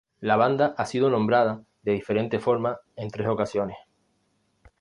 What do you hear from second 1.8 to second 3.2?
de diferente forma en